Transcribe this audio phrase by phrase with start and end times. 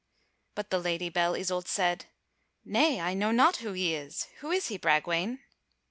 [0.55, 2.05] But the Lady Belle Isoult said:
[2.65, 4.25] "Nay, I know not who he is.
[4.39, 5.41] Who is he, Bragwaine?"